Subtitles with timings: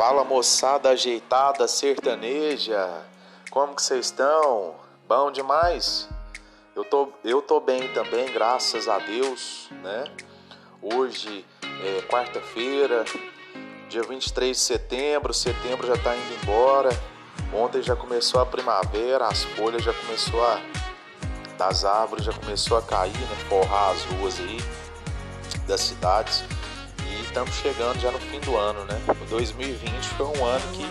[0.00, 2.88] Fala moçada ajeitada sertaneja,
[3.50, 4.74] como que vocês estão?
[5.06, 6.08] Bom demais?
[6.74, 10.04] Eu tô, eu tô bem também, graças a Deus, né?
[10.80, 13.04] Hoje é quarta-feira,
[13.90, 16.88] dia 23 de setembro, setembro já tá indo embora.
[17.52, 20.62] Ontem já começou a primavera, as folhas já começou a
[21.58, 23.36] das árvores já começou a cair, né?
[23.50, 24.56] Forrar as ruas aí
[25.68, 26.42] das cidades
[27.30, 29.00] estamos chegando já no fim do ano, né?
[29.08, 30.84] O 2020 foi um ano que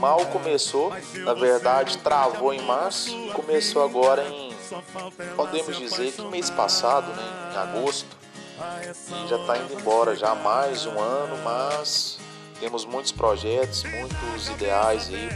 [0.00, 0.92] mal começou,
[1.24, 4.52] na verdade travou em março, começou agora em,
[5.36, 7.22] podemos dizer que mês passado, né?
[7.54, 8.16] Em agosto,
[8.90, 12.18] e já está indo embora já mais um ano, mas
[12.58, 15.28] temos muitos projetos, muitos ideais aí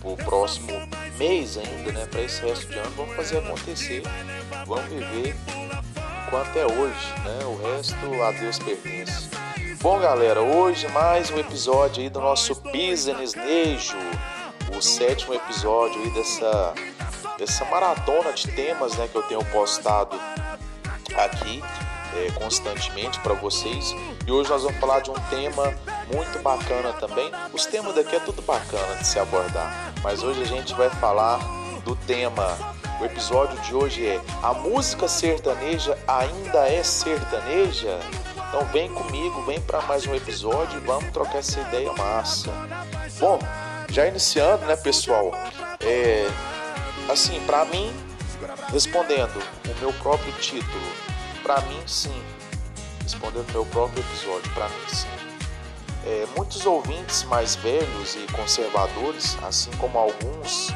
[0.00, 0.70] para o próximo
[1.16, 2.06] mês ainda, né?
[2.06, 4.02] Para esse resto de ano, vamos fazer acontecer,
[4.66, 5.34] vamos viver
[6.30, 7.44] enquanto é hoje, né?
[7.44, 9.39] O resto a Deus pertence.
[9.82, 13.96] Bom, galera, hoje mais um episódio aí do nosso Business Nejo,
[14.76, 16.74] o sétimo episódio aí dessa
[17.38, 20.20] dessa maratona de temas, né, que eu tenho postado
[21.16, 21.62] aqui
[22.14, 23.96] é, constantemente para vocês.
[24.26, 25.74] E hoje nós vamos falar de um tema
[26.14, 27.32] muito bacana também.
[27.54, 31.38] Os temas daqui é tudo bacana de se abordar, mas hoje a gente vai falar
[31.86, 32.54] do tema
[33.00, 37.98] o episódio de hoje é A música sertaneja ainda é sertaneja?
[38.50, 42.50] Então vem comigo, vem para mais um episódio e vamos trocar essa ideia massa.
[43.20, 43.38] Bom,
[43.88, 45.30] já iniciando, né, pessoal?
[45.78, 46.26] É,
[47.08, 47.94] assim, para mim,
[48.72, 50.82] respondendo o meu próprio título,
[51.44, 52.22] para mim sim.
[53.04, 55.06] Respondendo o meu próprio episódio, para mim sim.
[56.04, 60.70] É, muitos ouvintes mais velhos e conservadores, assim como alguns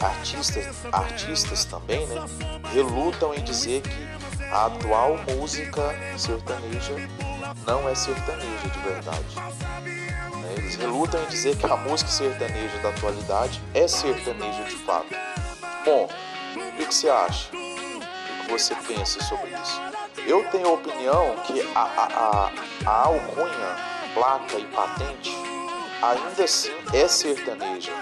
[0.00, 2.24] artistas, artistas também, né,
[2.72, 4.16] relutam em dizer que
[4.50, 6.94] a atual música sertaneja
[7.66, 9.36] não é sertaneja de verdade.
[10.56, 15.14] Eles relutam em dizer que a música sertaneja da atualidade é sertaneja de fato.
[15.84, 16.08] Bom,
[16.56, 17.48] o que você acha?
[17.54, 19.80] O que você pensa sobre isso?
[20.26, 23.76] Eu tenho a opinião que a, a, a, a alcunha,
[24.14, 25.30] placa e patente
[26.02, 27.92] ainda assim é sertaneja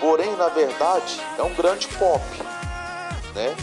[0.00, 2.22] Porém, na verdade, é um grande pop,
[3.34, 3.54] né?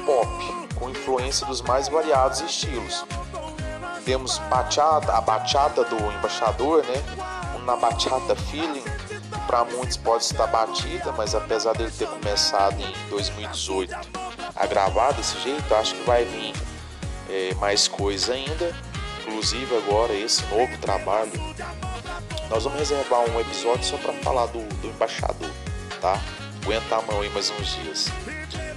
[0.00, 3.04] Um pop com influência dos mais variados estilos.
[4.04, 7.02] Temos bachata, a bachata do embaixador, né?
[7.64, 8.84] Na bachata feeling,
[9.46, 13.92] para muitos pode estar batida, mas apesar dele ter começado em 2018
[14.54, 16.54] a gravar desse jeito, acho que vai vir
[17.28, 18.72] é, mais coisa ainda.
[19.20, 21.32] Inclusive agora esse novo trabalho
[22.48, 25.50] nós vamos reservar um episódio só para falar do, do embaixador,
[26.00, 26.20] tá?
[26.62, 28.06] Aguenta a mão aí mais uns dias.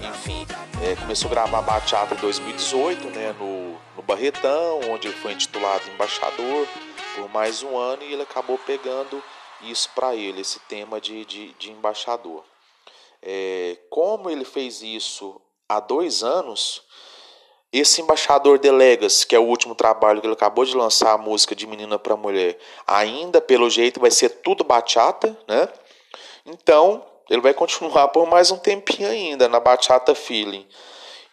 [0.02, 0.46] Enfim,
[0.82, 3.34] é, começou a gravar Bachata em 2018, né?
[3.34, 6.68] No, no Barretão, onde ele foi intitulado embaixador
[7.16, 9.22] por mais um ano e ele acabou pegando
[9.62, 12.44] isso para ele, esse tema de, de, de embaixador.
[13.22, 16.82] É, como ele fez isso há dois anos,
[17.72, 21.18] esse Embaixador de Legas, que é o último trabalho que ele acabou de lançar, a
[21.18, 22.58] música de Menina para Mulher,
[22.88, 25.68] ainda pelo jeito vai ser tudo bachata, né?
[26.46, 30.68] Então, ele vai continuar por mais um tempinho ainda na bachata feeling.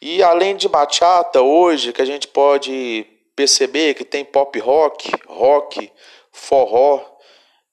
[0.00, 5.92] E além de bachata, hoje que a gente pode perceber que tem pop rock, rock,
[6.30, 7.16] forró,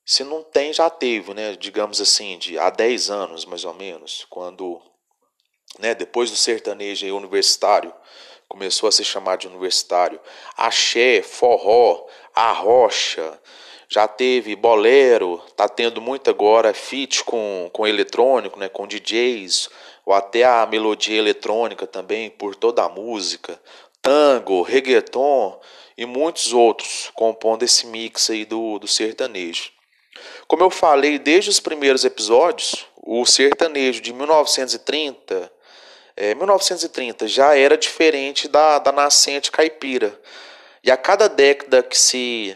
[0.05, 1.55] se não tem já teve, né?
[1.55, 4.81] Digamos assim, de há 10 anos mais ou menos, quando
[5.79, 7.93] né, depois do sertanejo universitário,
[8.47, 10.19] começou a se chamar de universitário.
[10.55, 12.05] Axé, forró,
[12.35, 13.39] arrocha,
[13.87, 19.69] já teve bolero, tá tendo muito agora feat com, com eletrônico, né, com DJs,
[20.05, 23.59] ou até a melodia eletrônica também por toda a música,
[24.01, 25.59] tango, reggaeton
[25.97, 29.71] e muitos outros compondo esse mix aí do, do sertanejo.
[30.47, 35.51] Como eu falei desde os primeiros episódios, o sertanejo de 1930
[36.15, 40.19] é, 1930 já era diferente da, da nascente caipira.
[40.83, 42.55] E a cada década que se,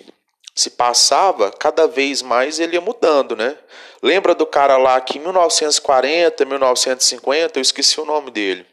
[0.58, 3.56] se passava, cada vez mais ele ia mudando, né?
[4.02, 8.66] Lembra do cara lá que em 1940, 1950, eu esqueci o nome dele.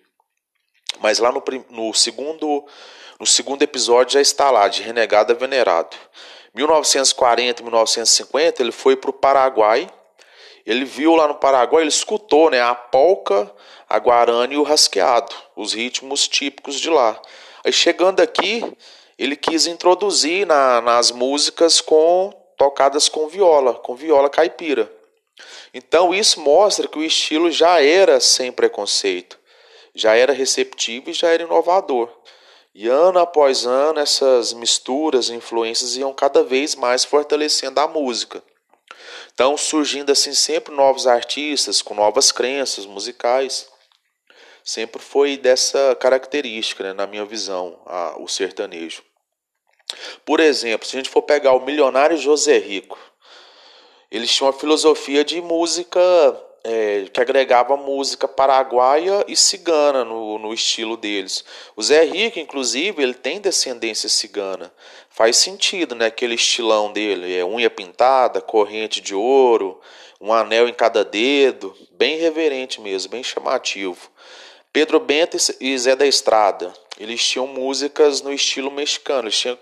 [1.00, 2.64] Mas lá no, no segundo
[3.20, 5.96] no segundo episódio já está lá, de Renegado a Venerado.
[6.54, 9.88] 1940, 1950, ele foi para o Paraguai.
[10.66, 13.50] Ele viu lá no Paraguai, ele escutou né, a polca
[13.88, 17.20] a guarani e o rasqueado, os ritmos típicos de lá.
[17.64, 18.64] Aí chegando aqui,
[19.18, 24.90] ele quis introduzir na, nas músicas com tocadas com viola, com viola caipira.
[25.72, 29.38] Então isso mostra que o estilo já era sem preconceito,
[29.94, 32.08] já era receptivo e já era inovador.
[32.74, 38.42] E ano após ano, essas misturas, influências iam cada vez mais fortalecendo a música.
[39.32, 43.68] Então, surgindo assim sempre novos artistas com novas crenças musicais.
[44.64, 49.02] Sempre foi dessa característica, né, na minha visão, a, o sertanejo.
[50.24, 52.98] Por exemplo, se a gente for pegar o milionário José Rico,
[54.10, 56.00] eles tinham uma filosofia de música
[56.64, 61.44] é, que agregava música paraguaia e cigana no, no estilo deles.
[61.76, 64.72] O Zé Rico, inclusive, ele tem descendência cigana.
[65.10, 66.06] Faz sentido, né?
[66.06, 69.78] Aquele estilão dele, é unha pintada, corrente de ouro,
[70.18, 74.10] um anel em cada dedo, bem reverente mesmo, bem chamativo.
[74.74, 79.56] Pedro Bento e Zé da Estrada, eles tinham músicas no estilo mexicano, eles tinham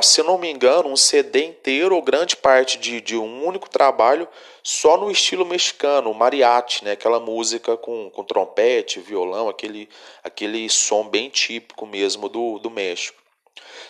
[0.00, 4.26] se não me engano, um CD inteiro ou grande parte de, de um único trabalho
[4.62, 6.92] só no estilo mexicano, mariachi, né?
[6.92, 9.86] aquela música com, com trompete, violão, aquele,
[10.24, 13.20] aquele som bem típico mesmo do, do México.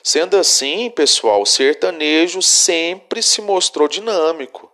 [0.03, 4.70] Sendo assim, pessoal, o sertanejo sempre se mostrou dinâmico,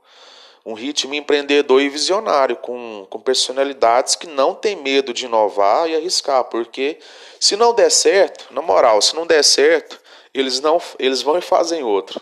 [0.67, 5.95] um ritmo empreendedor e visionário, com, com personalidades que não tem medo de inovar e
[5.95, 6.99] arriscar, porque
[7.39, 10.01] se não der certo, na moral, se não der certo,
[10.35, 12.21] eles não eles vão e fazem outro.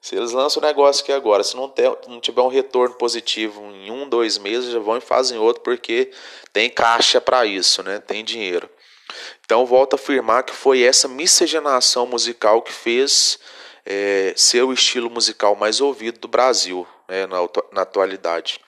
[0.00, 3.60] Se eles lançam o negócio aqui agora, se não, ter, não tiver um retorno positivo
[3.60, 6.10] em um, dois meses, já vão e fazem outro porque
[6.52, 7.98] tem caixa para isso, né?
[7.98, 8.70] Tem dinheiro.
[9.44, 13.38] Então volto a afirmar que foi essa miscigenação musical que fez
[13.86, 17.38] é, ser o estilo musical mais ouvido do Brasil né, na,
[17.72, 18.60] na atualidade.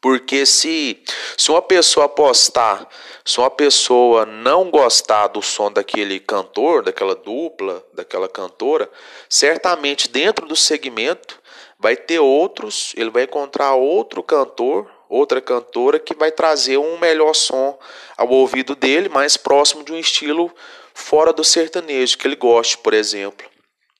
[0.00, 1.02] Porque se,
[1.36, 2.86] se uma pessoa apostar,
[3.24, 8.88] se uma pessoa não gostar do som daquele cantor, daquela dupla, daquela cantora,
[9.28, 11.40] certamente dentro do segmento
[11.78, 17.34] vai ter outros, ele vai encontrar outro cantor, outra cantora que vai trazer um melhor
[17.34, 17.78] som
[18.16, 20.54] ao ouvido dele, mais próximo de um estilo
[20.92, 23.53] fora do sertanejo que ele goste, por exemplo.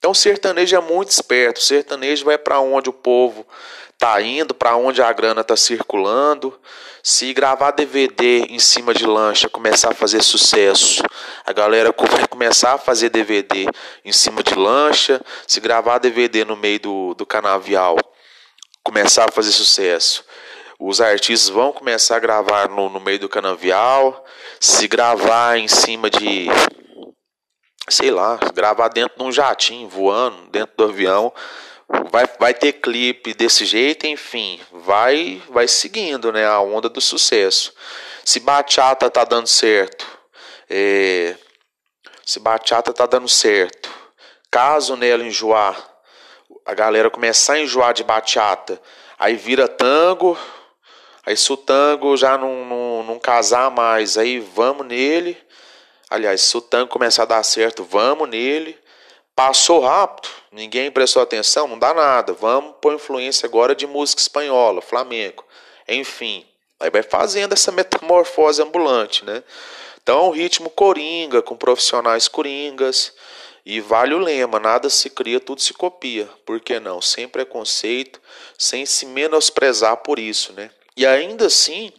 [0.04, 3.46] Então o sertanejo é muito esperto, o sertanejo vai para onde o povo
[3.98, 6.60] tá indo, para onde a grana tá circulando.
[7.02, 11.02] Se gravar DVD em cima de lancha começar a fazer sucesso,
[11.46, 13.66] a galera vai começar a fazer DVD
[14.04, 15.22] em cima de lancha.
[15.46, 17.96] Se gravar DVD no meio do, do canavial
[18.82, 20.22] começar a fazer sucesso,
[20.78, 24.22] os artistas vão começar a gravar no, no meio do canavial.
[24.60, 26.50] Se gravar em cima de
[27.88, 31.32] sei lá, gravar dentro de um jatinho voando, dentro do avião,
[32.10, 37.72] vai, vai ter clipe desse jeito, enfim, vai vai seguindo, né, a onda do sucesso.
[38.24, 40.06] Se bachata tá dando certo,
[40.68, 41.36] é,
[42.24, 43.90] se bachata tá dando certo,
[44.50, 45.76] caso nela enjoar,
[46.64, 48.80] a galera começar a enjoar de bachata,
[49.18, 50.38] aí vira tango,
[51.26, 55.36] aí se o tango já não, não, não casar mais, aí vamos nele,
[56.10, 58.78] aliás, se o tango começar a dar certo, vamos nele,
[59.34, 62.32] Passou rápido, ninguém prestou atenção, não dá nada.
[62.32, 65.44] Vamos por influência agora de música espanhola, flamenco.
[65.88, 66.46] Enfim,
[66.78, 69.42] aí vai fazendo essa metamorfose ambulante, né?
[70.00, 73.12] Então é um ritmo coringa, com profissionais coringas.
[73.66, 76.28] E vale o lema: nada se cria, tudo se copia.
[76.46, 77.02] Por que não?
[77.02, 78.20] Sem preconceito,
[78.56, 80.70] sem se menosprezar por isso, né?
[80.96, 81.92] E ainda assim,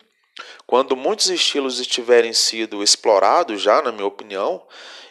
[0.65, 4.61] quando muitos estilos estiverem sido explorados já, na minha opinião,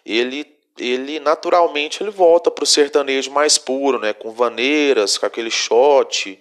[0.04, 5.50] ele ele naturalmente ele volta para o sertanejo mais puro, né, com vaneiras, com aquele
[5.50, 6.36] shot,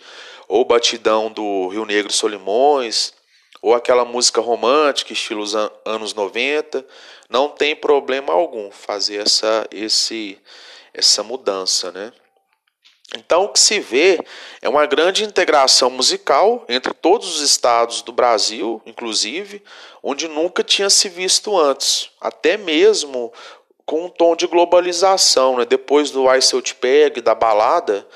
[0.48, 3.14] ou batidão do Rio Negro Solimões,
[3.62, 5.46] ou aquela música romântica, estilo
[5.86, 6.86] anos 90,
[7.30, 10.38] não tem problema algum fazer essa, esse,
[10.94, 12.12] essa mudança, né?
[13.16, 14.20] Então, o que se vê
[14.62, 19.62] é uma grande integração musical entre todos os estados do Brasil, inclusive,
[20.02, 22.10] onde nunca tinha se visto antes.
[22.20, 23.32] Até mesmo
[23.86, 25.66] com um tom de globalização, né?
[25.66, 28.08] Depois do Ice Out Peg, da balada,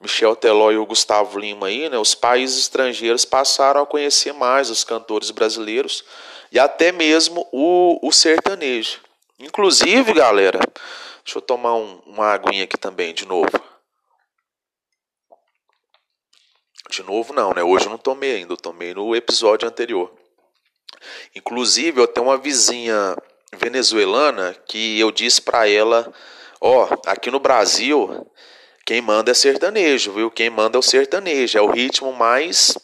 [0.00, 1.98] Michel Teló e o Gustavo Lima aí, né?
[1.98, 6.04] Os países estrangeiros passaram a conhecer mais os cantores brasileiros
[6.50, 9.00] e até mesmo o, o sertanejo.
[9.38, 10.60] Inclusive, galera,
[11.24, 13.67] deixa eu tomar um, uma aguinha aqui também, de novo.
[16.98, 17.62] De novo não, né?
[17.62, 20.10] Hoje eu não tomei ainda, eu tomei no episódio anterior.
[21.32, 23.16] Inclusive, eu tenho uma vizinha
[23.56, 26.12] venezuelana que eu disse para ela,
[26.60, 28.26] ó, oh, aqui no Brasil
[28.84, 30.28] quem manda é sertanejo, viu?
[30.28, 32.76] Quem manda é o sertanejo, é o ritmo mais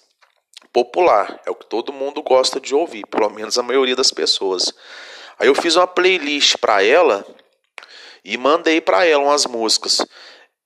[0.72, 4.72] popular, é o que todo mundo gosta de ouvir, pelo menos a maioria das pessoas.
[5.40, 7.26] Aí eu fiz uma playlist para ela
[8.24, 10.06] e mandei para ela umas músicas.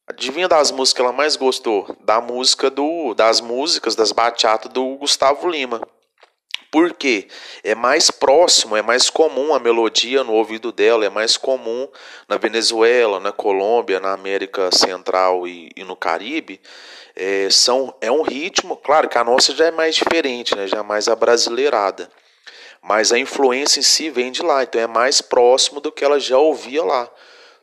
[0.09, 1.95] Adivinha das músicas que ela mais gostou?
[2.01, 5.87] Da música do das músicas das bachatas do Gustavo Lima.
[6.71, 7.29] Porque
[7.63, 11.87] é mais próximo, é mais comum a melodia no ouvido dela, é mais comum
[12.27, 16.59] na Venezuela, na Colômbia, na América Central e, e no Caribe.
[17.15, 20.79] É, são, é um ritmo, claro que a nossa já é mais diferente, né, já
[20.79, 22.11] é mais abrasileirada.
[22.83, 26.19] Mas a influência em si vem de lá, então é mais próximo do que ela
[26.19, 27.11] já ouvia lá.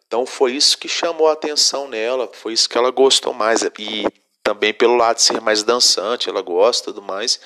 [0.08, 3.64] Então foi isso que chamou a atenção nela, foi isso que ela gostou mais.
[3.80, 4.06] E
[4.44, 7.40] também pelo lado de ser mais dançante, ela gosta tudo mais.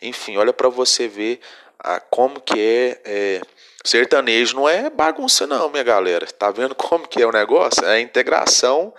[0.00, 1.40] Enfim, olha para você ver
[1.78, 3.40] a, como que é, é,
[3.84, 4.56] sertanejo.
[4.56, 6.26] Não é bagunça não, minha galera.
[6.26, 7.84] Tá vendo como que é o negócio?
[7.84, 8.94] É a integração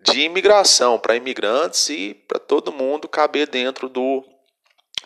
[0.00, 4.24] de imigração para imigrantes e para todo mundo caber dentro do,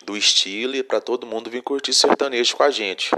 [0.04, 3.10] do estilo e para todo mundo vir curtir sertanejo com a gente.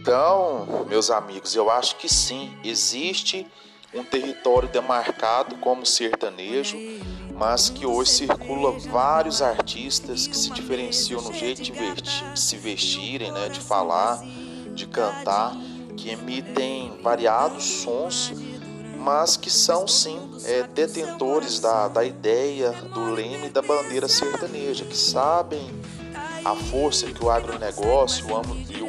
[0.00, 3.46] Então, meus amigos, eu acho que sim, existe
[3.92, 6.78] um território demarcado como sertanejo,
[7.34, 13.30] mas que hoje circula vários artistas que se diferenciam no jeito de, vestir, se vestirem,
[13.30, 14.24] né, de falar,
[14.74, 15.54] de cantar,
[15.98, 18.32] que emitem variados sons,
[18.96, 24.96] mas que são sim é, detentores da, da ideia, do leme da bandeira sertaneja, que
[24.96, 25.68] sabem
[26.42, 28.80] a força que o agronegócio e o homem do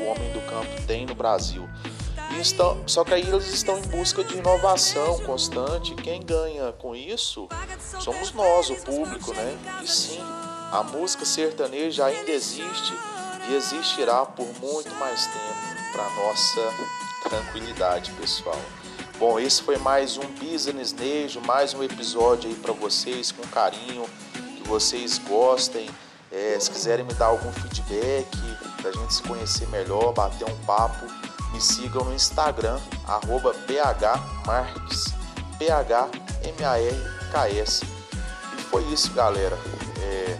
[0.62, 1.68] campo tem no Brasil.
[2.40, 5.94] Estão, só que aí eles estão em busca de inovação constante.
[5.96, 7.48] Quem ganha com isso
[8.00, 9.58] somos nós, o público, né?
[9.84, 10.22] E sim,
[10.72, 12.94] a música sertaneja ainda existe
[13.50, 16.62] e existirá por muito mais tempo para nossa
[17.30, 18.60] tranquilidade, pessoal.
[19.20, 24.06] Bom, esse foi mais um Business Nejo, mais um episódio aí para vocês com carinho,
[24.58, 25.90] que vocês gostem.
[26.32, 28.26] É, se quiserem me dar algum feedback,
[28.82, 31.06] para a gente se conhecer melhor, bater um papo,
[31.54, 35.14] me sigam no Instagram, arroba phmarques,
[35.60, 36.22] P-H-M-A-R-K-S.
[38.58, 39.58] E foi isso, galera.
[40.02, 40.38] É,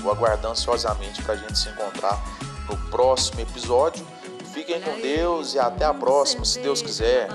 [0.00, 2.18] vou aguardando ansiosamente para a gente se encontrar
[2.68, 4.06] no próximo episódio.
[4.52, 7.28] Fiquem com Deus e até a próxima, se Deus quiser.